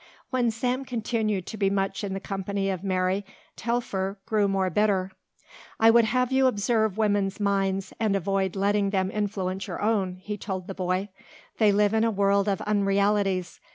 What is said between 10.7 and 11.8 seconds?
boy. "They